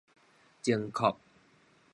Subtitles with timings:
[0.63, 1.15] 前擴